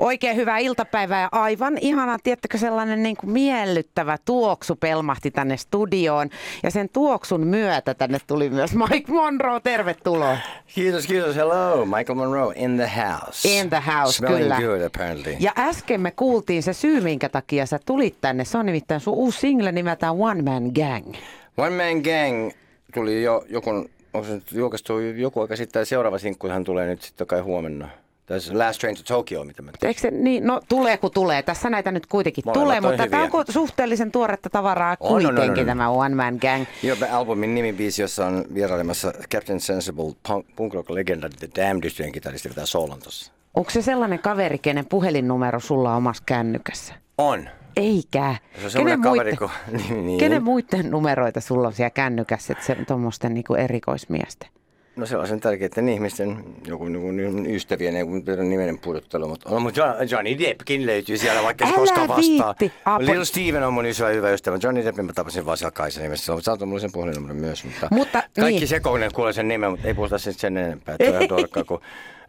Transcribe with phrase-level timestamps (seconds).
[0.00, 6.30] Oikein hyvää iltapäivää ja aivan ihana, tiettäkö sellainen niin kuin miellyttävä tuoksu pelmahti tänne studioon.
[6.62, 10.36] Ja sen tuoksun myötä tänne tuli myös Mike Monroe, tervetuloa.
[10.74, 11.36] Kiitos, kiitos.
[11.36, 13.48] Hello, Michael Monroe in the house.
[13.48, 14.56] In the house, Smelling kyllä.
[14.60, 15.36] good apparently.
[15.40, 18.44] Ja äsken me kuultiin se syy, minkä takia sä tulit tänne.
[18.44, 21.14] Se on nimittäin sun uusi single nimeltään One Man Gang.
[21.56, 22.50] One Man Gang
[22.94, 23.70] tuli jo joku,
[24.14, 27.88] onko se nyt julkaistu joku aika sitten, seuraava sinkkuhan tulee nyt sitten kai huomenna.
[28.30, 31.42] Tässä Last Train to Tokyo, mitä mä Eikö se, niin, no tulee kun tulee.
[31.42, 33.28] Tässä näitä nyt kuitenkin Molemmat tulee, mutta hyviä.
[33.28, 35.66] tämä on suhteellisen tuoretta tavaraa On, on, on, kuitenkin on.
[35.66, 36.64] tämä One Man Gang.
[36.82, 40.14] Joo, albumin nimibiisi, jossa on vierailemassa Captain Sensible,
[40.56, 43.32] punk, rock legenda The Damned yhtyeen kitaristi vetää soolon tossa.
[43.54, 46.94] Onko se sellainen kaveri, kenen puhelinnumero sulla on omassa kännykässä?
[47.18, 47.48] On.
[47.76, 48.36] Eikä.
[48.58, 49.50] Se on semmoinen kaveri, kun...
[49.78, 50.18] niin, niin.
[50.18, 54.48] kenen muiden numeroita sulla on siellä kännykässä, että se tuommoisten niinku erikoismiesten?
[54.96, 60.02] No sellaisen tärkeiden ihmisten, joku niin ystävien, ei kun nimenen pudottelu, mutta on, mutta Jo-
[60.10, 62.54] Johnny Deppkin löytyy siellä, vaikka se Älä koskaan vastaa.
[62.84, 64.58] Apo- Little Steven on mun iso hyvä ystävä.
[64.62, 67.64] Johnny Deppin mä tapasin vaan siellä Kaisa nimessä, mutta saatoin mulle sen puhelinnumeron myös.
[67.64, 68.68] Mutta, Mutta, kaikki niin.
[68.68, 70.96] sekoinen kuulee sen nimen, mutta ei puhuta sen, sen enempää.
[70.98, 71.80] Että on dorkka, kun...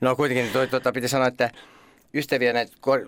[0.02, 1.50] No kuitenkin toi, tota, piti sanoa, että
[2.14, 3.06] ystäviä näitä kor-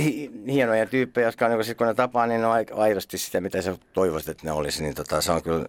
[0.00, 3.40] hi- hienoja tyyppejä, jotka on, niin sit kun ne tapaa, niin ne on aidosti sitä,
[3.40, 4.82] mitä sä toivoisit, että ne olisi.
[4.82, 5.66] Niin tota, se on kyllä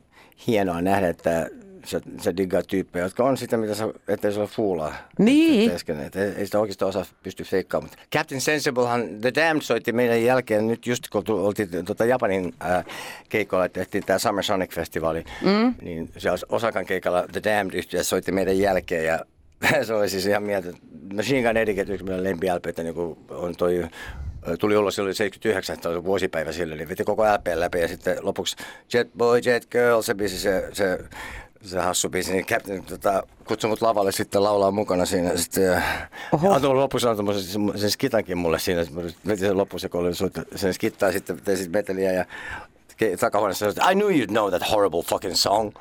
[0.48, 1.48] hienoa nähdä, että
[1.88, 4.96] sä, sä diggaat tyyppejä, jotka on sitä, mitä sä, ettei se ole fuulaa.
[5.20, 5.72] Niin.
[5.72, 7.90] Että, että ei, sitä oikeasti osaa pysty feikkaamaan.
[7.92, 12.84] Mutta Captain Sensiblehan, The Damned soitti meidän jälkeen nyt just kun oltiin tota Japanin ää,
[13.30, 15.74] keikolla, että tehtiin tämä Summer Sonic Festivali, mm.
[15.82, 19.20] niin se Osakan keikalla The Damned yhtiö soitti meidän jälkeen ja
[19.88, 20.70] se oli siis ihan mieltä.
[21.14, 22.96] Machine Gun Etiquette, yksi meidän lempiälpeitä, niin
[23.30, 23.90] on toi
[24.60, 28.18] tuli ulos silloin 79, että oli vuosipäivä silloin, niin veti koko LP läpi ja sitten
[28.22, 28.56] lopuksi
[28.94, 31.00] Jet Boy, Jet Girl, se biisi, se, se,
[31.62, 35.38] se hassu biisi, niin Captain tota, kutsui mut lavalle sitten laulaa mukana siinä.
[35.38, 35.82] Sitten, ja
[36.32, 36.54] Oho.
[36.54, 40.42] antoi lopussa antoi sen, sen skitankin mulle siinä, mä vetin sen lopussa, kun oli soittu
[40.56, 42.26] sen skittaa, sitten tein sitten meteliä ja
[43.20, 45.72] takahuoneessa sanoi, I knew you'd know that horrible fucking song.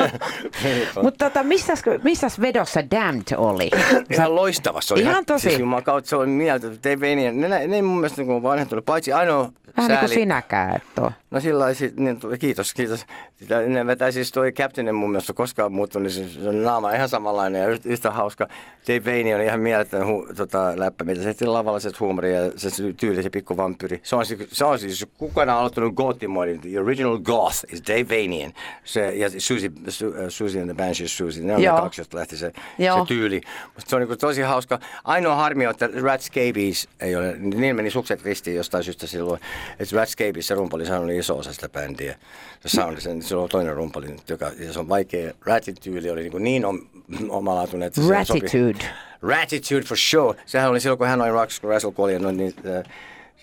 [1.02, 3.70] Mutta tota, missäs, missäs vedossa Damned oli?
[4.14, 4.80] Ihan loistava.
[4.80, 5.50] Se oli Ihan tosi.
[5.50, 6.66] Siis kautta se oli mieltä.
[7.00, 8.84] Vanian, ne, ne, ne ei mun mielestä niin vanhentunut.
[8.84, 11.12] Paitsi ainoa Vähän niin kuin sääli- sinäkään, että.
[11.30, 11.64] No sillä
[11.96, 13.06] niin, tuli- kiitos, kiitos.
[13.36, 16.92] Sitä, ne vetää siis toi Captainin mun mielestä koskaan muuttunut, niin se, se on naama
[16.92, 18.48] ihan samanlainen ja yhtä, hauska.
[18.88, 22.40] Dave Vane on ihan mieletön hu, tota, läppä, mitä se tehtiin lavalla se huumori ja
[22.56, 24.00] se tyyli, se pikku vampyri.
[24.02, 28.08] Se on, siis- se on siis, kukaan on aloittanut gothimoidin, the original goth is Dave
[28.22, 28.52] Vanian.
[28.84, 31.76] Se, ja Susie, Su, uh, Susie and the Banshees Susie, ne on Joo.
[31.76, 32.98] ne kaksi, josta lähti se, Joo.
[32.98, 33.40] se tyyli.
[33.74, 34.78] Musta se on niin tosi hauska.
[35.04, 39.40] Ainoa harmi on, että Rat Scabies ei ole, niin meni sukset ristiin jostain syystä silloin,
[39.78, 42.16] että Rat Scabies se rumpali, oli iso osa sitä bändiä.
[42.60, 45.32] Se sound, sen, se on toinen rumpali, joka, ja se on vaikea.
[45.46, 46.80] Ratin tyyli oli niin, niin om,
[47.28, 48.40] omalaatuinen, että se sopi.
[48.40, 48.84] Ratitude.
[49.22, 50.38] Ratitude for sure.
[50.46, 52.84] Sehän oli silloin, kun hän oli Rocks, kun Russell kuoli, noin, niin äh,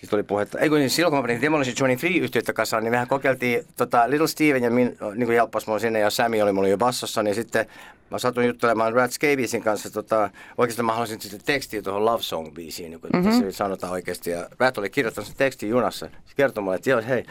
[0.00, 0.58] sitten oli puhetta.
[0.58, 4.10] Ei kun niin silloin, kun mä panin Demolition 23 yhtiötä kasaan, niin mehän kokeiltiin tota,
[4.10, 7.22] Little Steven ja min, niin kuin helppas mulla sinne ja Sammy oli mulla jo bassossa,
[7.22, 7.66] niin sitten
[8.10, 9.90] mä satuin juttelemaan Rat Scabiesin kanssa.
[9.90, 13.30] Tota, oikeastaan mä haluaisin sitten tekstiä tuohon Love Song-biisiin, niin kuin mm-hmm.
[13.30, 14.30] tässä sanotaan oikeasti.
[14.30, 16.06] Ja Rat oli kirjoittanut sen tekstin junassa.
[16.06, 17.24] Se kertoi mulle, että joo, hei,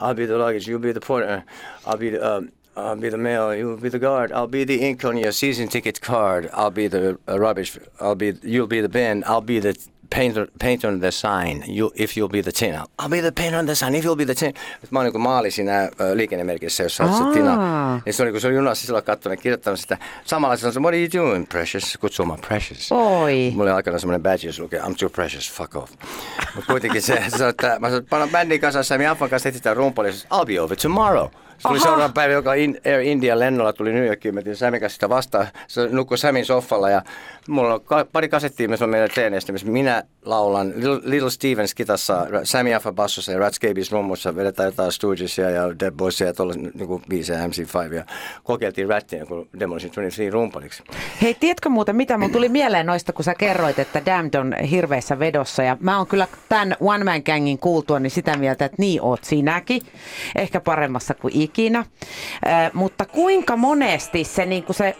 [0.00, 1.44] I'll be the luggage, you'll be the porter,
[1.86, 4.80] I'll be the, um, I'll be the mail, you'll be the guard, I'll be the
[4.82, 8.80] ink on your season ticket card, I'll be the uh, rubbish, I'll be, you'll be
[8.80, 9.78] the bin, I'll be the
[10.16, 13.54] painter, paint on the sign, you, if you'll be the tin, I'll be the paint
[13.54, 14.54] on the sign, if you'll be the tin.
[14.90, 17.18] Mä oon niin maali siinä äh, liikennemerkissä, jossa Aa.
[17.18, 18.00] se tina.
[18.06, 19.98] Ja se oli, kun se oli junassa silloin katsonut kirjoittanut sitä.
[20.24, 21.98] Samalla se on what are you doing, precious?
[22.00, 22.92] Kutsuu mä precious.
[22.92, 23.50] Oi.
[23.54, 25.92] Mulla oli aikana semmoinen badge, jossa lukee I'm too precious, fuck off.
[26.54, 30.12] Mutta kuitenkin se, se että mä sanoin, panna bändin kanssa, Sami Affan kanssa etsitään rumpali,
[30.12, 31.28] se I'll be over tomorrow.
[31.60, 31.84] Se tuli Aha.
[31.84, 34.40] seuraava päivä, joka in, Air India lennolla tuli New Yorkiin, mä
[34.80, 35.46] kanssa sitä vastaan.
[35.68, 37.02] Se nukkui Samin soffalla ja
[37.48, 41.74] mulla on ka- pari kasettia, missä on meidän treeneistä, missä minä laulan Little, Little Stevens
[41.74, 46.34] kitassa, Sammy Affa bassossa ja Rat Scabies rummussa, vedetään jotain Stoogesia ja Dead Boysia ja
[46.34, 48.04] tuolla niin biisejä MC5 ja
[48.44, 50.82] kokeiltiin Rattia, kun Demolition 23 rumpaliksi.
[51.22, 52.18] Hei, tiedätkö muuten mitä?
[52.18, 55.62] Mun tuli mieleen noista, kun sä kerroit, että Damned on hirveässä vedossa.
[55.62, 59.24] Ja mä oon kyllä tämän One Man Gangin kuultua niin sitä mieltä, että niin oot
[59.24, 59.82] sinäkin.
[60.36, 61.78] Ehkä paremmassa kuin ikinä.
[61.78, 64.96] Äh, mutta kuinka monesti se, niin kuin se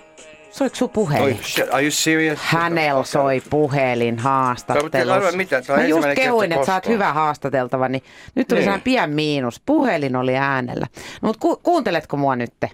[0.50, 1.38] soiko sun Oi, puhelin?
[1.44, 2.38] shit, are you serious?
[2.42, 5.36] Hänellä soi puhelin haastattelussa.
[5.36, 8.02] mitä, Mä just kehuin, että sä oot hyvä haastateltava, niin
[8.34, 8.64] nyt tuli Niin.
[8.64, 9.62] sehän pien miinus.
[9.66, 10.86] Puhelin oli äänellä.
[11.22, 12.70] No, mutta ku- kuunteletko mua nytte?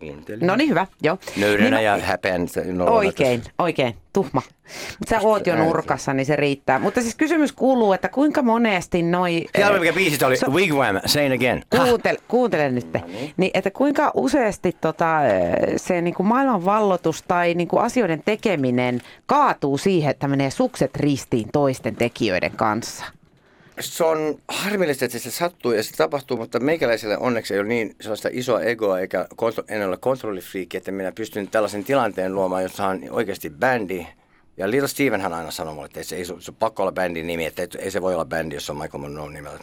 [0.00, 0.46] Kuuntelin.
[0.46, 1.18] No niin, hyvä, joo.
[1.36, 2.46] Nöyränä Niin, ja häpeän.
[2.72, 4.42] no, Oikein, oikein, tuhma.
[4.98, 6.78] Mutta sä oot jo nurkassa, niin se riittää.
[6.78, 9.46] Mutta siis kysymys kuuluu, että kuinka monesti noi...
[9.52, 10.36] Tiedätkö mikä biisi oli?
[10.36, 11.62] So- Wigwam, Say It Again.
[11.70, 12.86] Kuuntele, kuuntele nyt.
[13.36, 15.18] Niin, että kuinka useasti tota,
[15.76, 20.96] se niin kuin maailman vallotus tai niin kuin asioiden tekeminen kaatuu siihen, että menee sukset
[20.96, 23.04] ristiin toisten tekijöiden kanssa?
[23.80, 27.96] Se on harmillista, että se sattuu ja se tapahtuu, mutta meikäläiselle onneksi ei ole niin
[28.00, 32.86] sellaista isoa egoa eikä kontro, en ole kontrollifriikki, että minä pystyn tällaisen tilanteen luomaan, jossa
[32.86, 34.06] on oikeasti bändi.
[34.56, 37.26] Ja Little Stevenhän aina sanoi mulle, että ei se, ei, se se pakko olla bändin
[37.26, 39.58] nimi, että ei, ei se voi olla bändi, jos on Michael Monroe nimellä.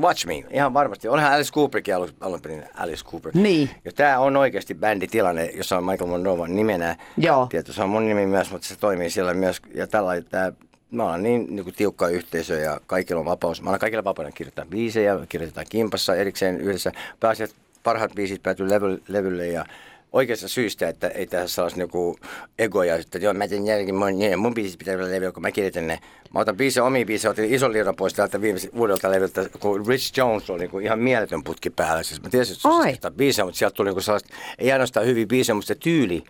[0.00, 1.08] Watch me, ihan varmasti.
[1.08, 3.32] Onhan Alice Cooperkin alun, alun perin Alice Cooper.
[3.34, 3.70] Niin.
[3.84, 6.96] Ja tämä on oikeasti bänditilanne, jossa on Michael Monroe nimenä.
[7.16, 7.46] Joo.
[7.46, 9.60] Tietysti se on mun nimi myös, mutta se toimii siellä myös.
[9.74, 10.52] Ja tällä tää,
[10.90, 13.62] me ollaan niin, niin kuin tiukka yhteisö ja kaikilla on vapaus.
[13.62, 16.92] Mä annan kaikille vapauden kirjoittaa biisejä, kirjoitetaan kimpassa erikseen yhdessä.
[17.20, 17.50] Pääasiat
[17.82, 19.64] parhaat biisit päätyy levy, levylle ja
[20.12, 22.16] oikeasta syystä, että ei tässä olisi niinku
[22.58, 25.50] egoja, että joo, mä teen jälkeen mun, niin, mun biisit pitää olla levyllä, kun mä
[25.50, 25.98] kirjoitan ne.
[26.34, 30.18] Mä otan biisejä, omia biisejä, otin ison liiran pois täältä viimeiseltä uudelta levyltä, kun Rich
[30.18, 32.02] Jones oli niinku ihan mieletön putki päällä.
[32.02, 32.56] Siis mä tiesin,
[32.94, 36.24] että biisejä, mutta sieltä tuli niinku sellaista, ei ainoastaan hyviä biisejä, mutta se tyyli,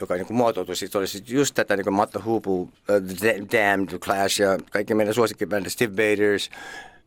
[0.00, 2.70] joka niinku muotoutui, siitä oli sit just tätä niinku Matta Hupu, uh,
[3.52, 6.50] Damned, The Clash ja kaikki meidän suosikkibändit, Steve Baders,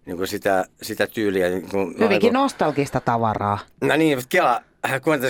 [0.06, 1.50] niinku sitä, sitä tyyliä.
[1.50, 3.59] Niinku, Hyvinkin nostalgista tavaraa.
[3.81, 4.62] No niin, mutta Kela,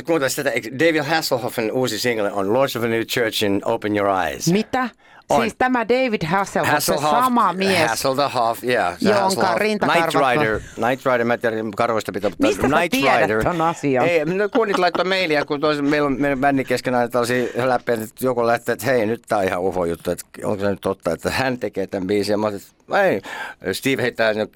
[0.04, 0.50] kuuntele sitä.
[0.52, 4.52] eikö David Hasselhoffin uusi single on Lords of a New Church in Open Your Eyes.
[4.52, 4.90] Mitä?
[5.32, 5.42] On.
[5.42, 7.90] Siis tämä David Hasselhoff, se sama mies.
[7.90, 9.00] Hasselhoff, yeah.
[9.00, 9.62] se Jonka Hasselhoff.
[9.96, 13.44] Night Rider, Night Rider, mä en tiedä karvoista pitää, mutta Mistä sä Night tiedät Rider.
[13.44, 14.08] ton asian?
[14.08, 17.92] Ei, no kunnit laittoi mailia, kun toisen, meillä on meidän bändin kesken aina tällaisia läpi,
[17.92, 20.82] että joku lähtee, että hei, nyt tää on ihan ufo juttu, että onko se nyt
[20.82, 22.34] totta, että hän tekee tämän biisin.
[22.34, 23.22] Ja mä että ei.
[23.74, 24.48] Steve heittää, ne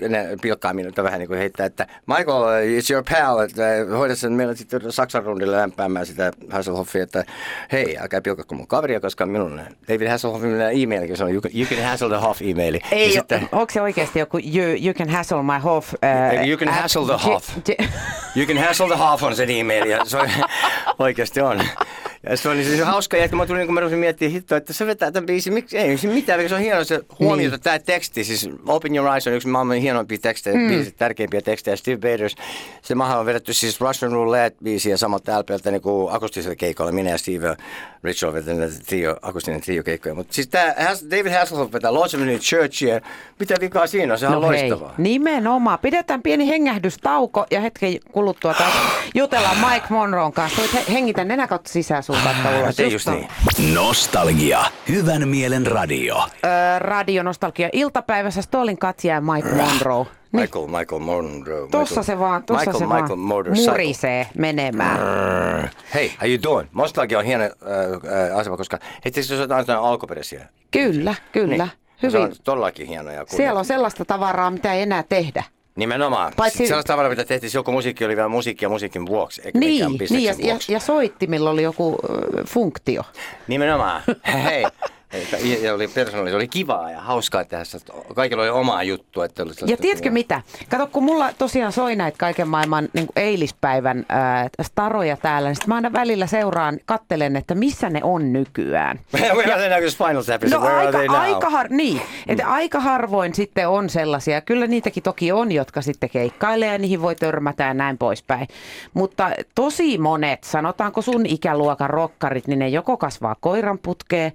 [0.42, 2.44] pilkkaa minulta vähän niin kuin heittää, että Michael,
[2.80, 3.64] it's your pal, että
[3.98, 7.24] hoida sen meillä sitten Saksan rundille lämpäämään sitä Hasselhoffia, että
[7.72, 11.68] hei, älkää pilkako mun kaveria, koska minun David Hasselhoffin e-mailikin, se on you can, you
[11.68, 12.80] can hassle the Hoff e-maili.
[12.92, 15.94] Ei, Ja sitten, onko se oikeasti joku you, you can hassle my hoff?
[15.94, 17.50] Uh, You can hassle the hoff.
[18.36, 20.18] You can hassle the half on sen e-maili, ja se
[21.00, 21.62] oikeasti on.
[22.30, 24.74] Ja se niin siis hauska, kun mä tulin, niin kun mä rupesin miettimään hittoa, että
[24.74, 27.64] se vetää tämän biisin, miksi ei se mitään, se on hieno se huomiota, niin.
[27.64, 30.68] tämä teksti, siis Open Your Eyes on yksi maailman hienoimpia tekstejä, mm.
[30.68, 32.36] biisit, tärkeimpiä tekstejä, Steve Baders,
[32.82, 37.18] se maha on vedetty siis Russian Roulette-biisiä samalta LPltä niin kuin akustisella keikolla, minä ja
[37.18, 37.56] Steve
[38.04, 40.76] Rich on vetänyt trio, akustinen trio keikkoja, mutta siis tämä
[41.12, 43.02] David Hasselhoff vetää Lords of New Church, ja
[43.40, 44.94] mitä vikaa siinä on, se on No hei, loistavaa.
[44.98, 45.80] nimenomaan.
[45.80, 48.74] Pidetään pieni hengähdystauko ja hetken kuluttua taas
[49.16, 50.62] jutellaan Mike Monroon kanssa.
[50.94, 52.76] Hengitä nenä kautta sisään sun kautta ulos.
[52.76, 53.14] Tee Just just on.
[53.14, 53.74] niin.
[53.76, 54.60] Nostalgia.
[54.90, 56.16] Hyvän mielen radio.
[56.46, 60.04] Öö, Radio Nostalgia iltapäivässä Stolin Katja ja Mike Monroe.
[60.32, 61.68] Niin, Michael, Michael Monroe.
[61.72, 63.72] tossa Michael- se vaan, tossa Michael, se Michael vaan Motorcycle.
[63.72, 65.00] murisee menemään.
[65.94, 66.70] Hei, how you doing?
[66.76, 67.50] Nostalgia on hieno äh,
[68.32, 68.80] äh, asema, koska
[69.18, 70.48] jos otetaan jotain alkuperäisiä.
[70.72, 71.68] Kyllä, kyllä.
[72.02, 72.22] Se Hyvin.
[72.22, 73.12] on todellakin hieno.
[73.12, 75.44] Ja Siellä on sellaista tavaraa, mitä ei enää tehdä.
[75.76, 76.34] Nimenomaan.
[76.38, 76.68] Paitsi-.
[76.68, 79.98] Sellaista tavaraa, mitä tehtiin, joku musiikki oli vielä musiikkia musiikin vuoksi, eikä Niin, niin ja,
[80.00, 80.74] bisneksen ja, vuoksi.
[80.74, 83.04] ja soittimilla oli joku ö, funktio.
[83.48, 84.02] Nimenomaan.
[84.44, 84.66] Hei.
[85.62, 87.94] Ja oli persoonallista, se oli kivaa ja hauskaa tehdä sitä.
[88.16, 89.26] Kaikilla oli omaa juttua.
[89.26, 90.42] Että oli Ja tiedätkö mitä?
[90.70, 95.68] Kato, kun mulla tosiaan soi näitä kaiken maailman niin eilispäivän ää, staroja täällä, niin sit
[95.68, 99.00] mä aina välillä seuraan, kattelen, että missä ne on nykyään.
[99.36, 99.90] Where are they now?
[99.90, 101.18] Spinal Tap is No where are aika, they now?
[101.18, 106.10] aika, har, niin, että aika harvoin sitten on sellaisia, kyllä niitäkin toki on, jotka sitten
[106.10, 108.48] keikkailee ja niihin voi törmätä ja näin poispäin.
[108.94, 114.32] Mutta tosi monet, sanotaanko sun ikäluokan rokkarit, niin ne joko kasvaa koiranputkeen,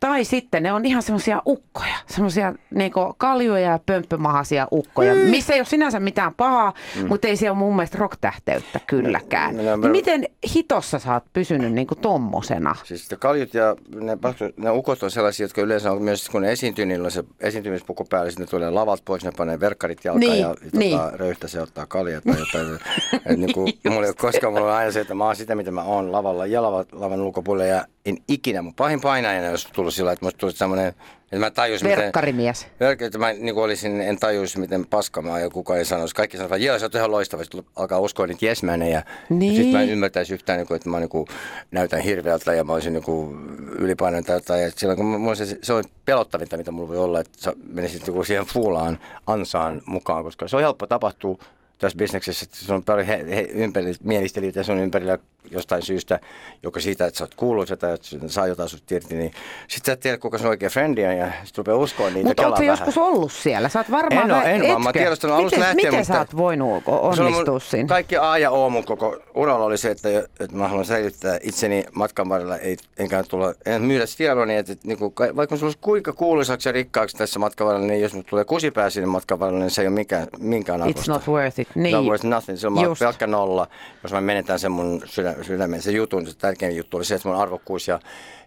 [0.00, 5.60] tai sitten ne on ihan semmoisia ukkoja, semmoisia niinku kaljuja ja pömppömahaisia ukkoja, missä ei
[5.60, 7.08] ole sinänsä mitään pahaa, mm.
[7.08, 9.56] mutta ei se ole mun mielestä rock-tähteyttä kylläkään.
[9.56, 10.24] No, no, Niin miten
[10.54, 12.74] hitossa sä oot pysynyt niinku tommosena?
[12.84, 14.18] Siis kaljut ja ne,
[14.56, 18.04] ne ukot on sellaisia, jotka yleensä on myös, kun ne esiintyy, niillä on se esiintymispuku
[18.04, 20.98] päällä, sitten ne tulee lavat pois, ne panee verkkarit jalkaan Niin, ja, ja niin.
[20.98, 22.78] tota, röyhtä se ottaa kaljaa tai jotain.
[23.26, 25.54] Et, niin kuin, mulla ei ole koskaan, mulla on aina se, että mä oon sitä,
[25.54, 29.68] mitä mä oon lavalla ja lavan, lavan ulkopuolella ja en ikinä, mun pahin painajana olisi
[29.72, 32.02] tullut sillä, että musta tuli semmoinen, että mä tajusin, miten...
[32.02, 32.66] Verkkarimies.
[32.80, 36.14] Verkka, että mä niin olisin, en tajuisi, miten paska mä ja kukaan ei sanoisi.
[36.14, 37.42] Kaikki sanoo, että joo, sä oot ihan loistava.
[37.42, 39.02] Sitten alkaa uskoa niitä jesmänejä.
[39.28, 39.52] Niin.
[39.52, 41.26] Ja sitten mä en ymmärtäisi yhtään, niin kuin, että mä niin kuin,
[41.70, 43.36] näytän hirveältä ja mä olisin niin kuin,
[43.78, 44.62] ylipainoinen tai jotain.
[44.62, 48.02] Ja silloin kun mulla se, se on pelottavinta, mitä mulla voi olla, että sä menisit
[48.02, 51.38] niin kuin siihen fuulaan ansaan mukaan, koska se on helppo tapahtua
[51.78, 55.18] tässä bisneksessä, että se on paljon he, he, ympäri, mielistelijöitä ja sun ympärillä
[55.50, 56.20] jostain syystä,
[56.62, 59.32] joka siitä, että sä oot kuuluisa tai että saa jotain sut irti, niin
[59.68, 62.46] sit sä et tiedä, kuka sun oikea frendi on ja sit rupeaa uskoa niitä Mutta
[62.46, 63.68] ootko joskus ollut siellä?
[63.68, 64.82] Sä oot varmaan En vähän- en vaan.
[64.82, 67.88] Mä tiedostan alusta miten, lähtien, Miten mutta- sä oot voinut onnistua siinä?
[67.88, 70.08] Kaikki A ja O mun koko uralla oli se, että,
[70.40, 74.88] että mä haluan säilyttää itseni matkan varrella, ei, enkä tulla, en myydä tiedoni, että, että
[74.88, 78.26] niin kuin, vaikka sulla olisi kuinka kuuluisaksi ja rikkaaksi tässä matkan varrella, niin jos mut
[78.26, 81.12] tulee kusipää sinne matkan varrella, niin se ei ole mikään, minkään It's arvosta.
[81.12, 81.68] not worth it.
[81.74, 81.96] Niin.
[81.96, 82.58] Not worth nothing.
[82.58, 83.68] Se on pelkkä nolla,
[84.02, 85.02] jos mä menetän sen mun
[85.34, 85.82] sydä, sydämen.
[85.82, 88.00] Se jutun, se tärkein juttu oli se, että mun arvokkuus ja,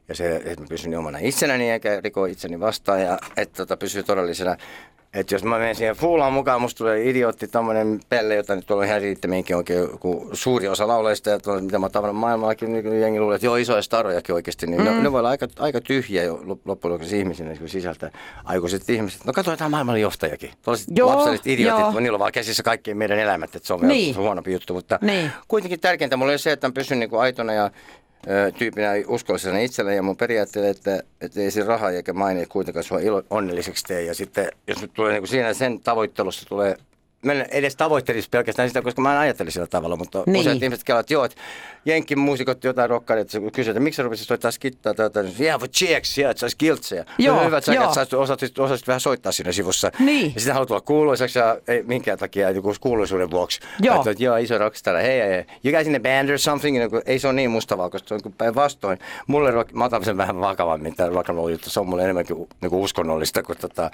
[0.08, 4.04] ja se, että mä pysyn omana itsenäni eikä riko itseni vastaan ja että tota, pysyy
[4.04, 4.58] todellisena.
[5.14, 8.84] Että jos mä menen siihen fuulaan mukaan, musta tulee idiootti, tommonen pelle, jota nyt on
[8.86, 13.02] ihan riittämiinkin oikein joku suuri osa lauleista ja tuolla, mitä mä oon tavannut maailmallakin, niin
[13.02, 14.86] jengi luulee, että joo isoja starojakin oikeasti, niin mm.
[14.86, 18.12] ne, ne, voi olla aika, aika tyhjiä jo lop- loppujen lopuksi ihmisinä kun sisältä
[18.44, 19.26] aikuiset ihmiset.
[19.26, 20.52] No katso, tämä maailman johtajakin.
[20.62, 21.92] Tuollaiset Joo, lapselliset idiotit, joo.
[21.92, 24.16] kun niillä on vaan käsissä kaikki meidän elämät, että se on Niin.
[24.18, 25.32] huonompi juttu, mutta Niin.
[25.48, 27.72] kuitenkin tärkeintä mulle oli se, että mä pysyn niin kuin aitona ja
[28.58, 33.00] tyypinä uskollisena itsellä ja mun periaatteelle, että, että ei se raha eikä maine kuitenkaan sua
[33.30, 34.02] onnelliseksi tee.
[34.02, 36.78] Ja sitten jos nyt tulee niin kuin siinä sen tavoittelussa tulee
[37.22, 40.40] Mä en edes tavoittelisi pelkästään sitä, koska mä en ajattele sillä tavalla, mutta Niin.
[40.42, 41.38] useat ihmiset kelaa, että joo, että
[41.86, 45.60] jenkin muusikot jotain rokkaria, että kysyy, että miksi sä rupesit soittaa skittaa tai jotain, yeah,
[45.60, 47.06] for checks, yeah, että saisi kiltsejä.
[47.18, 49.92] Joo, Hyvä, että sä sä osasit, osasit vähän soittaa siinä sivussa.
[50.00, 50.26] Niin.
[50.36, 53.60] Ja sitten haluat olla kuuluisaksi ja ei minkään takia joku kuuluisuuden vuoksi.
[53.82, 53.96] Joo.
[53.96, 56.90] Että, että joo, iso rockstar, hei, hei, you guys in a band or something, niin
[57.06, 59.00] ei se ole niin mustavalkoista, se on päinvastoin.
[59.28, 62.04] Mulle, rock, mä otan sen vähän vakavammin, tämä rock and roll juttu, se on mulle
[62.04, 63.92] enemmänkin niin kuin uskonnollista, kun tota,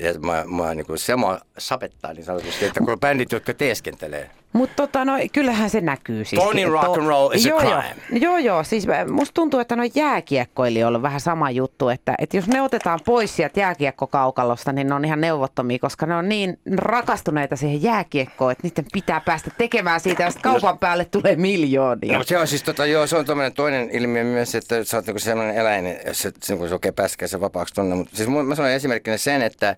[0.00, 4.30] ja mä, mä, niin kuin, se mua sapettaa niin sanotusti, että kun bändit, jotka teeskentelee.
[4.52, 6.42] Mutta tota, no, kyllähän se näkyy siis.
[6.42, 7.94] Pony To- rock and roll is a joo, crime.
[8.10, 8.64] Joo, joo, joo.
[8.64, 12.62] Siis mä- musta tuntuu, että no jääkiekkoilijoilla on vähän sama juttu, että, että jos ne
[12.62, 17.82] otetaan pois sieltä jääkiekkokaukalosta, niin ne on ihan neuvottomia, koska ne on niin rakastuneita siihen
[17.82, 22.18] jääkiekkoon, että niiden pitää päästä tekemään siitä, ja sitten kaupan päälle tulee miljoonia.
[22.18, 23.24] No, se on siis tota, joo, se on
[23.54, 27.40] toinen ilmiö myös, että sä oot niinku sellainen eläin, jos se, se, se pääskää sen
[27.40, 27.94] vapaaksi tonne.
[27.94, 29.76] Mutta siis mä sanon esimerkkinä sen, että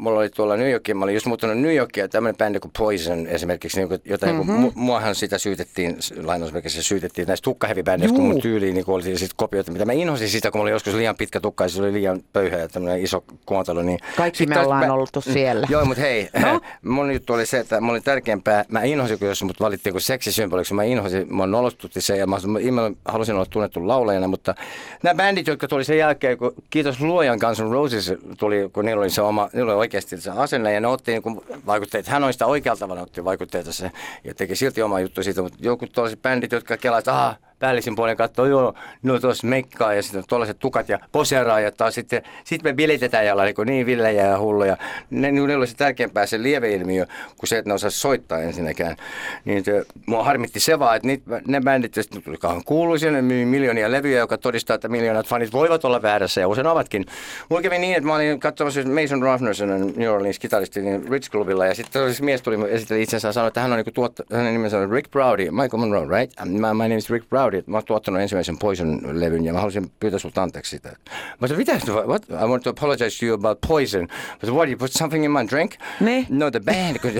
[0.00, 3.26] mulla oli tuolla New Yorkin, mä olin just muuttanut New Yorkia, tämmöinen bändi kuin Poison
[3.26, 4.52] esimerkiksi, niin jota mm-hmm.
[4.52, 4.60] Mhm.
[4.62, 9.72] niin muahan sitä syytettiin, lainausmerkissä syytettiin näistä tukkahevibändeistä, kun mun tyyliin niin oli sitten kopioita,
[9.72, 12.20] mitä mä inhosin sitä, kun mulla oli joskus liian pitkä tukka ja se oli liian
[12.32, 13.82] pöyhä ja tämmöinen iso kuontelu.
[13.82, 15.66] Niin Kaikki me ollaan mä- oltu siellä.
[15.70, 16.52] Joo, mutta hei, No?
[16.52, 16.60] no?
[16.94, 20.02] mun juttu oli se, että mulla oli tärkeämpää, mä inhosin, kun jos mut valittiin kuin
[20.02, 22.36] seksisymboliksi, mä inhosin, mä nolostutti se ja mä,
[22.72, 24.54] mä halusin olla tunnettu laulajana, mutta
[25.02, 29.00] nämä bändit, jotka tuli sen jälkeen, kun kiitos luojan Guns N' Roses tuli, kun niillä
[29.00, 32.32] oli se oma, niillä oli oikeasti se asenne ja ne otti niin vaikutteet, hän oli
[32.32, 33.90] sitä oikealta tavalla otti vaikutteita se
[34.24, 38.16] ja teki silti oma juttu siitä, mutta joku tuollaiset bändit, jotka kelaa, että päällisin puolen
[38.16, 42.62] katsoo, joo, no tuossa mekkaa ja sitten tuollaiset tukat ja poseeraa ja taas sitten sit
[42.62, 44.76] me bilitetään ja ollaan niin, niin villejä ja hulluja.
[45.10, 48.96] Ne, ne oli se tärkeämpää se lieveilmiö kuin se, että ne osaa soittaa ensinnäkään.
[49.44, 53.44] Niin se, mua harmitti se vaan, että niit, ne bändit, tuli kauan kuuluisia, ne myy
[53.44, 57.06] miljoonia levyjä, joka todistaa, että miljoonat fanit voivat olla väärässä ja usein ovatkin.
[57.48, 61.66] Mulla kävi niin, että mä olin katsomassa Mason Ruffnerson New Orleans kitaristi niin Rich Clubilla
[61.66, 64.52] ja sitten se mies tuli esitellä itsensä ja sanoi, että hän on niinku tuotta, hänen
[64.52, 66.34] nimensä on Rick Browdy, Michael Monroe, right?
[66.44, 67.49] My, my name is Rick Browdy.
[67.66, 70.96] Mä oon tuottanut ensimmäisen Poison-levyn ja mä haluaisin pyytää sulta anteeksi sitä.
[71.40, 71.80] Mä sanoin, mitä?
[72.06, 72.22] What?
[72.30, 74.08] I want to apologize to you about Poison.
[74.40, 75.72] Sanoin, what, you put something in my drink?
[76.00, 76.26] Niin.
[76.28, 77.10] No the band, kun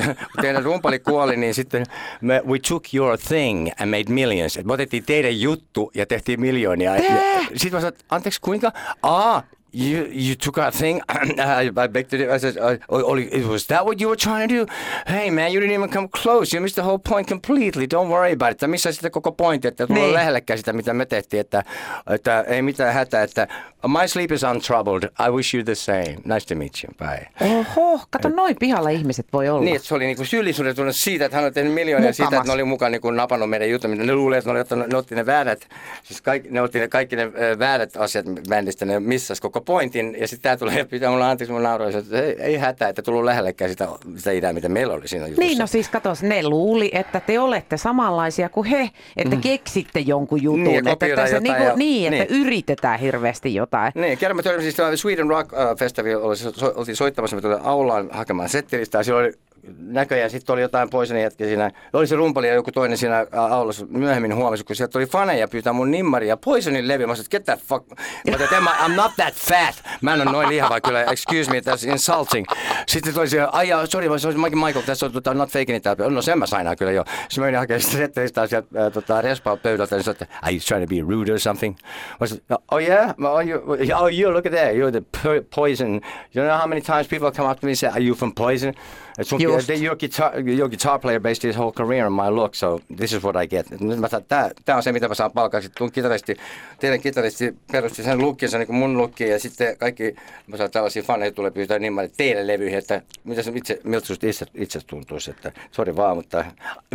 [0.41, 1.87] teidän rumpali kuoli, niin sitten
[2.21, 4.57] me, we took your thing and made millions.
[4.57, 6.93] Et me otettiin teidän juttu ja tehtiin miljoonia.
[6.97, 7.41] Tää?
[7.57, 8.73] Sitten mä sanoin, anteeksi kuinka?
[9.03, 11.01] Ah, You, you took our thing.
[11.09, 12.31] I, I begged do.
[12.33, 14.67] I said, uh, Oli, was that what you were trying to do?
[15.07, 16.53] Hey man, you didn't even come close.
[16.57, 17.87] You missed the whole point completely.
[17.87, 18.69] Don't worry about it.
[18.71, 20.13] Missä sitä koko pointti, että tulla Niin.
[20.15, 21.65] lähellekään sitä, mitä me tehtiin, että,
[22.11, 23.49] että ei mitään hätää, että
[23.87, 25.03] my sleep is untroubled.
[25.27, 26.17] I wish you the same.
[26.25, 26.95] Nice to meet you.
[27.11, 27.27] Bye.
[27.59, 29.65] Oho, kato noin pihalla ihmiset voi olla.
[29.65, 32.49] Niin, että se oli niinku syyllisyyden tunne siitä, että hän oli tehnyt miljoonia siitä, että
[32.49, 33.99] ne oli mukaan niinku napannut meidän jutun.
[33.99, 35.69] Ne luulee, että ne, oli ottanut, ne otti ne väärät,
[36.03, 40.17] siis kaikki, ne otti ne, kaikki ne väärät asiat bändistä, ne missas koko pointin.
[40.21, 43.25] Ja sitten tämä tulee pitää mulle anteeksi, mä nauroin, että ei, ei hätää, että tullut
[43.25, 45.43] lähellekään sitä, sitä idää, mitä meillä oli siinä jutussa.
[45.43, 49.41] Niin, no siis katos, ne luuli, että te olette samanlaisia kuin he, että mm.
[49.41, 50.65] keksitte jonkun jutun.
[50.65, 52.47] Niin, että tässä niinku, ja- niin, että niin.
[52.47, 53.93] yritetään hirveästi jotain.
[53.95, 56.37] Niin, kerran mä törmäsin, siis Sweden Rock äh, Festival oli,
[56.75, 59.33] oltiin soittamassa, me tultiin aulaan hakemaan settilistä ja siellä oli
[59.79, 61.71] näköjään sitten oli jotain poiseni jätkä siinä.
[61.93, 65.73] Oli se rumpali ja joku toinen siinä aulassa myöhemmin huomasi, kun sieltä oli faneja pyytää
[65.73, 67.07] mun nimmaria Poisonin levy.
[67.07, 67.89] Mä sanoin, get fuck.
[67.91, 69.83] Mä että I'm not that fat.
[70.03, 71.05] Mä en ole noin lihava kyllä.
[71.05, 72.47] Excuse me, that's insulting.
[72.87, 75.87] Sitten tuli siellä, ai sorry, se oli Michael, tässä on tota, not faking it.
[75.87, 77.05] out." No sen mä sain kyllä jo.
[77.07, 80.89] Sitten mä menin hakemaan sitä sieltä äh, tota, respaa pöydältä ja sanoin, are you trying
[80.89, 81.77] to be rude or something?
[82.21, 83.15] Mä sanoin, oh yeah?
[83.19, 83.63] Oh you,
[84.03, 84.73] oh, you look at that.
[84.73, 86.01] You're the po- poison.
[86.35, 88.33] You know how many times people come up to me and say, are you from
[88.35, 88.75] poison?
[89.19, 89.41] Et sun.
[89.41, 89.69] Just.
[89.69, 93.23] your guitar, your guitar player based his whole career on my look, so this is
[93.23, 93.71] what I get.
[93.71, 95.69] Nyt mä sanon, tää, tää on se, mitä mä saan palkaksi.
[95.69, 96.37] Tuun kitaristi,
[96.81, 101.03] teidän kitaristi perusti sen lukkinsa niin kuin mun lukki, ja sitten kaikki, mä saan tällaisia
[101.03, 104.81] faneja tulee pyytää niin paljon teille levyihin, että mitä se itse, miltä susta itse, itse
[104.87, 106.45] tuntuisi, että sori vaan, mutta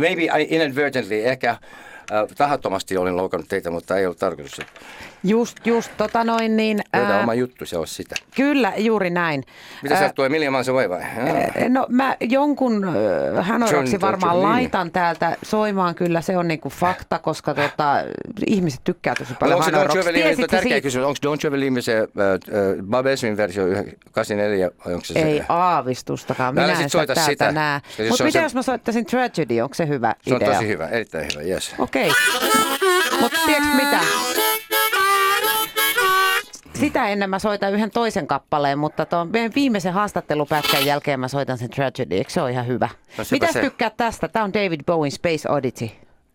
[0.00, 1.56] maybe I inadvertently, ehkä
[2.36, 4.60] tahattomasti olin loukannut teitä, mutta ei ollut tarkoitus.
[5.24, 6.80] Just, just, tota noin niin...
[6.94, 8.14] Löydä ää, oma juttu, se on sitä.
[8.36, 9.44] Kyllä, juuri näin.
[9.82, 11.00] Mitä Ää, sieltä tulee, Milja se voi vai?
[11.00, 11.68] Jaa.
[11.68, 17.18] No mä jonkun äh, hanoraksi varmaan John- laitan täältä soimaan, kyllä se on niinku fakta,
[17.18, 18.04] koska tota,
[18.46, 21.96] ihmiset tykkää tosi paljon Onko se Me, Tiesit sä tärkeä kysymys, onko Leave Me se
[21.98, 23.64] äh, äh, Bob Esmin versio
[24.12, 25.22] 84, vai onko se se?
[25.22, 27.80] Ei aavistustakaan, minä en sitä täältä näe.
[28.08, 30.54] Mutta on mitä jos mä soittaisin Tragedy, onko se hyvä Se on idea?
[30.54, 31.74] tosi hyvä, erittäin hyvä, yes.
[31.78, 31.95] Okei.
[33.20, 34.00] Mutta tiedätkö mitä?
[36.74, 41.58] Sitä ennen mä soitan yhden toisen kappaleen, mutta tuon meidän viimeisen haastattelupätkän jälkeen mä soitan
[41.58, 42.14] sen Tragedy.
[42.14, 42.88] Eikö se ole ihan hyvä?
[43.18, 43.60] No Mitä se.
[43.60, 44.28] tykkäät tästä?
[44.28, 45.90] Tämä on David Bowen Space Oddity.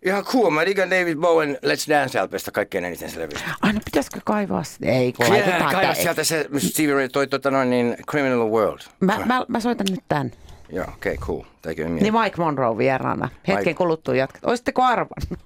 [0.05, 3.49] Ihan cool, mä digan David Bowen Let's Dance LPstä kaikkein eniten se levystä.
[3.61, 4.63] Ai no pitäisikö kaivaa?
[4.83, 8.79] Ei, kun Yeah, kaivaa sieltä se Stevie Ray toi tota noin niin Criminal World.
[8.99, 10.31] Mä, mä, mä soitan nyt tän.
[10.69, 11.43] Joo, okei, okay, cool.
[11.61, 13.29] Tämäkin on Niin Mike Monroe vieraana.
[13.47, 13.73] Hetken Mike.
[13.73, 14.45] kuluttua jatkat.
[14.45, 15.39] Oisitteko arvannut?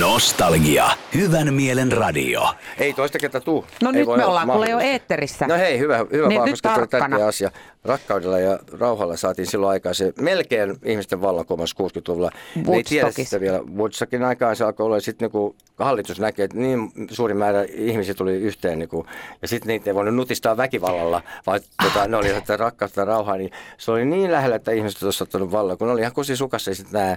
[0.00, 0.84] Nostalgia.
[1.14, 2.42] Hyvän mielen radio.
[2.78, 3.64] Ei toista kertaa tuu.
[3.82, 5.46] No Ei nyt me olla ollaan kuule jo eetterissä.
[5.46, 7.08] No hei, hyvä, hyvä Niin, vaan, nyt koska oli tarkkana.
[7.08, 7.50] tärkeä asia.
[7.84, 12.30] Rakkaudella ja rauhalla saatiin silloin aikaa se melkein ihmisten vallankumous 60-luvulla.
[12.66, 13.60] Ne ei tiedä sitä vielä.
[13.76, 18.32] Woodstockin aikaan se alkoi olla sitten niinku, hallitus näkee, että niin suuri määrä ihmisiä tuli
[18.34, 18.78] yhteen.
[18.78, 19.06] Niinku,
[19.42, 23.36] ja sitten niitä ei voinut nutistaa väkivallalla, vaan tota, ne oli että rakkautta ja rauhaa.
[23.36, 26.74] Niin se oli niin lähellä, että ihmiset olisivat ottanut vallan, kun oli ihan kusi sukassa
[26.74, 27.16] sitten nämä,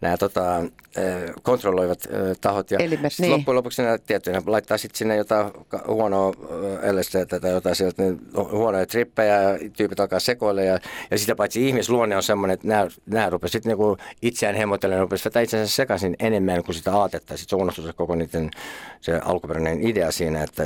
[0.00, 0.62] nämä tota,
[1.42, 1.98] kontrolloivat
[2.40, 2.70] tahot.
[2.70, 3.32] Ja Elimet, niin.
[3.32, 5.50] loppujen lopuksi ne tietty, ne laittaa sitten sinne jotain
[5.86, 6.32] huonoa
[6.92, 10.78] LSD tai jotain sieltä, niin huonoja trippejä ja tyypit alkaa sekoilla ja,
[11.10, 15.24] ja sitä paitsi ihmisluonne on semmoinen, että nämä, nämä rupesivat sitten niinku itseään hemmotellen, rupesivat
[15.24, 17.36] vetää itsensä sekaisin enemmän kuin sitä aatetta.
[17.36, 18.50] Sitten se unohtui se koko niiden
[19.00, 20.64] se alkuperäinen idea siinä, että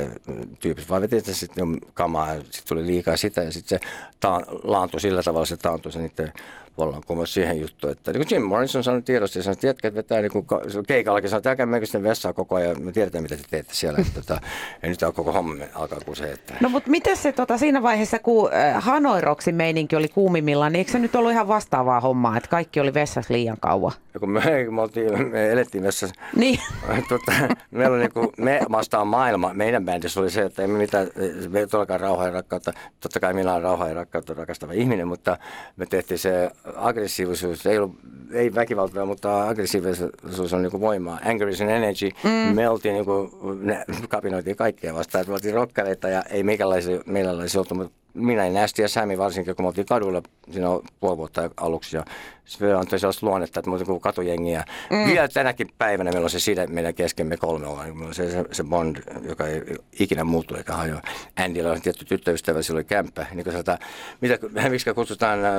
[0.59, 3.87] tyypit vaan veti sitten kamaa ja sitten tuli liikaa sitä ja sitten se
[4.19, 6.33] ta- laantui sillä tavalla, se taantui se niiden
[6.77, 10.21] vallankumous siihen juttuun, että niin kuin Jim Morrison sanoi tiedosti, ja sanoi, että jätkät vetää
[10.21, 10.45] niin kuin
[10.87, 13.99] keikallakin, sanoi, että älkää menkö sitten vessaan koko ajan, me tiedetään mitä te teette siellä,
[13.99, 14.33] että, tota,
[14.81, 18.19] ja nyt koko homma alkaa kuin se, että No mutta miten se tota, siinä vaiheessa,
[18.19, 22.37] kun äh, Hanoi Rocksin meininki oli kuumimmillaan, niin eikö se nyt ollut ihan vastaavaa hommaa,
[22.37, 23.91] että kaikki oli vessassa liian kauan?
[24.13, 26.59] ja kun me, me, oltiin, me elettiin vessassa, Niin.
[27.09, 27.31] tota,
[27.71, 31.07] meillä oli niinku, me vastaan maailma, meidän bändissä oli se, että ei me mitään,
[31.49, 35.07] me ei todellakaan rauhaa ja rakkautta, totta kai minä olen rauhaa ja rakkautta rakastava ihminen,
[35.07, 35.37] mutta
[35.77, 37.95] me tehtiin se aggressiivisuus, ei, ollut,
[38.31, 41.19] ei väkivaltaa, mutta aggressiivisuus on niinku voimaa.
[41.25, 42.09] Anger is an energy.
[42.23, 42.55] Mm.
[42.55, 43.29] Me oltiin niinku,
[43.61, 48.49] ne, kapinoitiin kaikkea vastaan, että me oltiin rokkareita ja ei meikäläisiä, meilläläisiä oltu, mutta minä
[48.49, 50.21] Nästi ja Sämi varsinkin, kun me oltiin kadulla
[50.51, 50.67] siinä
[50.99, 52.05] puoli vuotta aluksi ja
[52.45, 54.63] se antoi sellaista luonnetta, että me oltiin kuin katujengiä.
[54.89, 55.05] Mm.
[55.05, 57.87] Vielä tänäkin päivänä meillä on se side meidän keskemme kolme ollaan.
[57.87, 59.61] Meillä on se, se, se bond, joka ei
[59.99, 61.01] ikinä muuttu eikä hajoa.
[61.35, 63.25] Andyllä on tietty tyttöystävä, sillä oli kämppä.
[63.31, 63.79] Niin kuin sieltä,
[64.21, 65.53] mitä, miksi kutsutaan äh,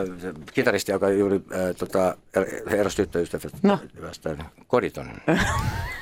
[0.55, 2.17] kitaristi, joka juuri äh, tota,
[2.71, 3.59] erosi tyttöystävästä.
[3.63, 3.79] No.
[4.67, 5.11] Koditon.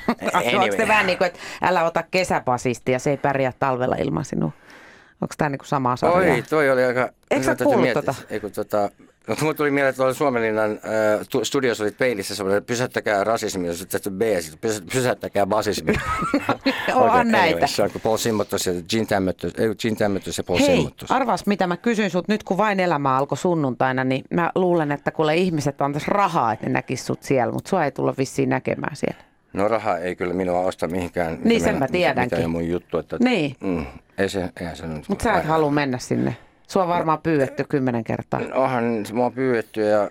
[0.62, 4.52] Onko se vähän niin kuin, että älä ota kesäbasistia, se ei pärjää talvella ilman sinua?
[5.22, 6.34] Onko tämä niin kuin samaa sarjaa?
[6.34, 7.08] Oi, toi oli aika...
[7.30, 8.14] Eikö sä kuullut tota?
[8.30, 8.90] Ei, kun tota...
[9.28, 13.66] No, mulle tuli mieleen, että Suomenlinnan äh, tu- studiossa oli peilissä semmoinen, että pysäyttäkää rasismi,
[13.66, 14.20] jos tehty B,
[14.60, 15.92] pysä- pysäyttäkää basismi.
[16.94, 17.66] Onhan näitä.
[17.66, 21.10] Se on kuin Paul Simmottos ja Gene Tämmöttös, ei Gene Tämmöttös ja Paul Hei, Simmottos.
[21.10, 25.10] arvas mitä mä kysyn sut nyt kun vain elämä alkoi sunnuntaina, niin mä luulen, että
[25.10, 28.96] kuule ihmiset antais rahaa, että ne näkis sut siellä, mutta sua ei tulla vissiin näkemään
[28.96, 29.22] siellä.
[29.52, 31.38] No raha ei kyllä minua osta mihinkään.
[31.44, 32.38] Niin, sen mä tiedänkin.
[32.38, 32.98] Mikä on mun juttu.
[32.98, 33.56] Että, Niin.
[33.60, 33.86] Mm,
[34.22, 35.08] ei se, eihän se nyt.
[35.08, 36.36] Mutta sä et halua mennä sinne.
[36.68, 38.40] Sua on varmaan pyydetty kymmenen kertaa.
[38.54, 40.10] Onhan mua pyydetty ja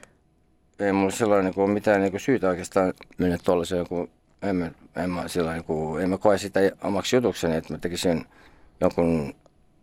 [0.79, 4.09] ei mulla silloin niin kuin, mitään niin kuin syytä oikeastaan mennä tuollaiseen, kun
[4.41, 7.77] en mä, en mä, silloin, niin kuin, en mä koe sitä omaksi jutukseni, että mä
[7.77, 8.25] tekisin
[8.81, 9.33] jonkun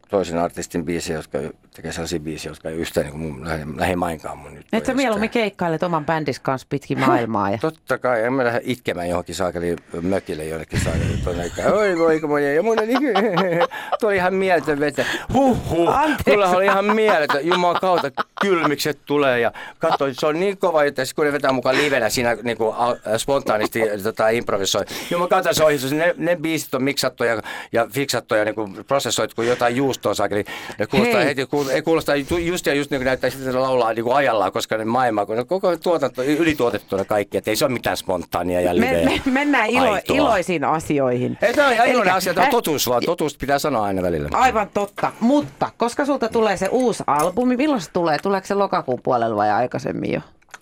[0.09, 1.39] toisen artistin biisiä, jotka
[1.75, 4.67] tekee sellaisia biisiä, jotka ei yhtään niin mun lähde, lähde mainkaan mun nyt.
[4.73, 7.51] Et sä mieluummin keikkailet oman bändis kanssa pitkin maailmaa.
[7.51, 7.59] Ja...
[7.59, 12.43] Totta kai, en mä lähde itkemään johonkin saakeli mökille jollekin saakeli tuonne, oi voi kun
[12.43, 12.93] ja mun oli,
[14.01, 15.05] tuo oli ihan mieletön vetä.
[15.33, 16.31] Huh huh, Anteeksi.
[16.31, 21.03] mulla oli ihan mieletön, juman kautta kylmikset tulee ja katso, se on niin kova, että
[21.17, 22.77] kun ne vetää mukaan livenä siinä niin kuin,
[23.17, 24.85] spontaanisti tota, improvisoi.
[25.11, 27.43] Juman kautta se ohi, ne, ne biisit on miksattu ja,
[27.73, 30.45] ja fiksattu ja niin kuin, prosessoitu kuin jotain juustoa saakeli.
[30.79, 31.27] Ja kuulostaa Hei.
[31.29, 33.93] heti, kuul, ei kuulostaa ju- just ja just niin kuin näyttää siltä, että ne laulaa
[33.93, 37.65] niin kuin ajallaan, koska ne maailma, kun ne koko tuotanto ylituotettuna kaikki, että ei se
[37.65, 39.05] ole mitään spontaania ja Me, liveä.
[39.05, 40.17] me, mennään ilo, aitoa.
[40.17, 41.39] iloisiin asioihin.
[41.43, 43.03] Ei, tämä on ihan iloinen asia, tämä on totuus vaan.
[43.07, 44.29] Totuus pitää sanoa aina välillä.
[44.33, 48.19] Aivan totta, mutta koska sulta tulee se uusi albumi, milloin se tulee?
[48.23, 50.21] tuleeko se lokakuun puolella vai aikaisemmin jo?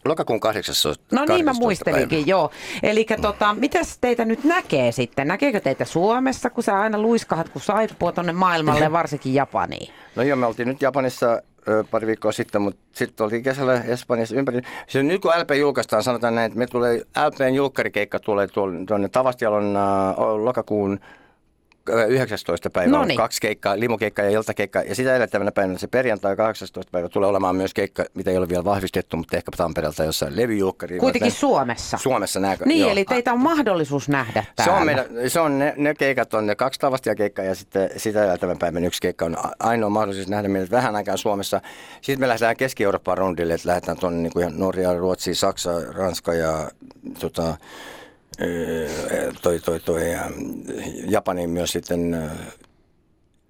[0.08, 1.04] Lokakuun 18.
[1.16, 2.30] No niin mä 18 muistelinkin, päivä.
[2.30, 2.50] joo.
[2.82, 5.28] Eli tota, mitäs teitä nyt näkee sitten?
[5.28, 9.92] Näkeekö teitä Suomessa, kun sä aina luiskahat kuin saippua tonne maailmalle, varsinkin Japaniin?
[10.16, 11.42] No joo, me oltiin nyt Japanissa
[11.90, 14.60] pari viikkoa sitten, mutta sitten oltiin kesällä Espanjassa ympäri.
[14.86, 19.08] Se nyt kun LP julkaistaan, sanotaan näin, että me tulee, LPn julkkarikeikka tulee tuonne, tuonne
[19.08, 19.82] Tavastialon äh,
[20.18, 21.00] lokakuun
[22.08, 22.70] 19.
[22.70, 22.86] päivä.
[22.86, 23.16] on Noniin.
[23.16, 24.82] Kaksi keikkaa, limukeikka ja iltakeikka.
[24.82, 26.90] Ja sitä edeltävänä päivänä se perjantai 18.
[26.92, 30.98] päivä tulee olemaan myös keikka, mitä ei ole vielä vahvistettu, mutta ehkä Tampereelta jossain levyjulkkari.
[30.98, 31.98] Kuitenkin Nä- Suomessa.
[31.98, 32.64] Suomessa näkö?
[32.64, 32.90] Niin, joo.
[32.90, 34.74] eli teitä on mahdollisuus nähdä Se täällä.
[34.76, 38.24] on, meidän, se on ne, ne keikat on ne kaksi tavastia keikkaa ja sitten sitä
[38.24, 41.60] edeltävän päivän yksi keikka on ainoa mahdollisuus nähdä meidät vähän aikaa Suomessa.
[42.00, 46.70] Sitten me lähdetään Keski-Eurooppaan rundille, että lähdetään tuonne niin kuin Norja, Ruotsi, Saksa, Ranska ja
[47.18, 47.56] tota,
[49.42, 50.30] toi, toi, toi, ja
[51.08, 52.28] Japaniin myös sitten ö,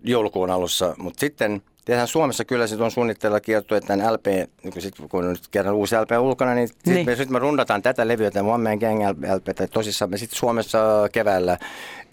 [0.05, 4.83] joulukuun alussa, mutta sitten tehdään Suomessa kyllä sit on suunnitteilla kiertue tämän LP, niin kun,
[4.83, 7.07] sit, kun nyt kerran uusi LP on ulkona, niin sitten Niin.
[7.07, 10.79] me, sit me rundataan tätä levyä, tämän One Man Gang LP, tosissaan me sitten Suomessa
[11.13, 11.59] keväällä,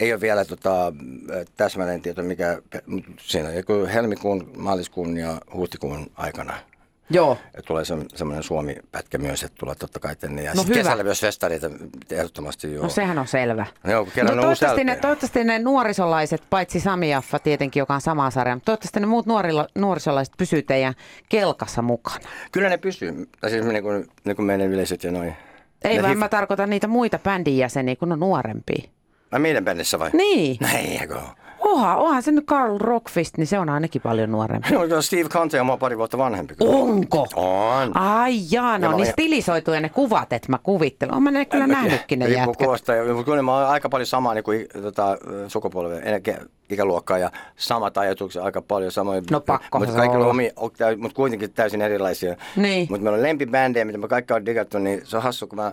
[0.00, 0.92] ei ole vielä tota,
[1.56, 2.62] täsmälleen tieto, mikä
[3.20, 6.54] siinä on joku helmikuun, maaliskuun ja huhtikuun aikana.
[7.10, 7.38] Joo.
[7.56, 10.42] Ja tulee se, semmoinen Suomi-pätkä myös, että tulee totta kai tänne.
[10.42, 10.82] Ja No sitten hyvä.
[10.84, 11.70] kesällä myös festareita
[12.10, 12.82] ehdottomasti joo.
[12.82, 13.66] No sehän on selvä.
[13.84, 18.30] Joo, no, uusi toivottavasti, ne, toivottavasti ne nuorisolaiset, paitsi Sami Jaffa tietenkin, joka on sama
[18.30, 20.94] sarja, mutta toivottavasti ne muut nuorilla, nuorisolaiset pysyy teidän
[21.28, 22.28] kelkassa mukana.
[22.52, 25.36] Kyllä ne pysyy, tai siis niin kuin, niin kuin meidän yleisöt ja noin.
[25.84, 28.88] Ei Ne vaan hif- mä tarkoitan niitä muita bändin jäseniä, kun on nuorempia.
[29.32, 30.10] Ai meidän bändissä vai?
[30.12, 30.56] Niin.
[30.60, 31.20] Näin, eikö?
[31.74, 34.68] Oha, onhan se nyt Carl Rockfist, niin se on ainakin paljon nuorempi.
[34.88, 36.54] No, Steve Conte on mua pari vuotta vanhempi.
[36.60, 37.26] Onko?
[37.36, 37.96] On.
[37.96, 41.14] Ai jaa, Ja no mä- niin stilisoituja ne kuvat, että mä kuvittelen.
[41.14, 42.40] Oon mä kyllä nähnytkin ne jätkät.
[42.60, 42.74] ja-
[43.14, 47.98] mutta Kyllä mä oon aika paljon samaa niin kuin, tota, sukupolven, ikä- ikäluokkaa ja samat
[47.98, 49.22] ajatukset aika paljon samoja.
[49.30, 50.36] No pakkohan Mutta kaikilla on
[50.98, 52.36] mutta kuitenkin täysin erilaisia.
[52.56, 52.86] Niin.
[52.90, 55.72] Mutta meillä on lempibändejä, mitä me kaikki on digattu, niin se on hassu, kun mä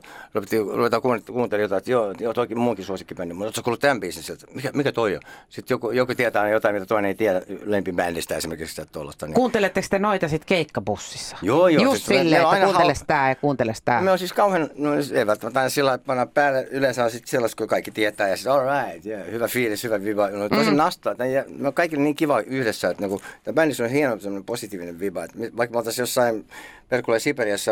[0.73, 3.33] ruvetaan kuuntelemaan jotain, että joo, joo toikin muunkin suosikkibändi.
[3.33, 4.45] Mutta ootko kuullut tämän biisin sieltä?
[4.53, 5.21] Mikä, mikä toi on?
[5.49, 9.25] Sitten joku, joku tietää jotain, mitä toinen ei tiedä lempibändistä esimerkiksi sitä tuollaista.
[9.25, 9.33] Niin.
[9.33, 11.37] Kuunteletteko te noita sit keikkabussissa?
[11.41, 14.01] Joo, joo, Just siis silleen, että kuunteles tää ja kuunteles tää.
[14.01, 17.11] Me on siis kauhean, no ei välttämättä aina sillä lailla, että pannaan päälle, yleensä on
[17.11, 20.49] sitten sellaista, kun kaikki tietää, ja sitten all right, yeah, hyvä fiilis, hyvä viba, no,
[20.49, 20.77] tosi mm.
[20.83, 24.99] Nastaa, ne- me on kaikille niin kiva yhdessä, että niinku, tämä bändissä on hieno positiivinen
[24.99, 26.45] viba, että vaikka me oltaisiin jossain
[26.91, 27.71] Perkulle Siperiassa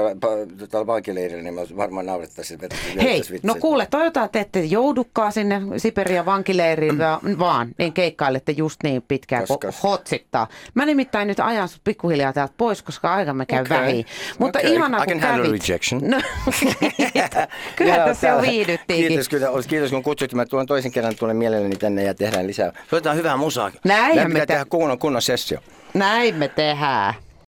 [0.60, 5.62] tota, vankileirillä, niin me varmaan naurettaisiin, että Hei, no kuule, toivotaan, te ette joudukaan sinne
[5.78, 10.48] Siperian vankileiriin, va- vaan niin keikkailette just niin pitkään kuin hotsittaa.
[10.74, 14.06] Mä nimittäin nyt ajan sut pikkuhiljaa täältä pois, koska aikamme käy Okei, vähin.
[14.38, 14.74] Mutta okei.
[14.74, 15.68] ihanaa, kun kävit.
[15.68, 16.02] rejection.
[16.06, 16.22] No,
[17.76, 19.08] kyllä Joo, tässä jo viihdyttiinkin.
[19.08, 20.34] Kiitos, kyllä, kiitos kun kutsuit.
[20.34, 22.74] Mä tuon toisen kerran tulen mielelläni tänne ja tehdään lisää.
[22.90, 23.72] Soitetaan hyvää musaa.
[23.84, 25.60] Meidän me pitää te- tehdä kunnon, kunnon sessio.
[25.94, 27.14] Näin me tehdään.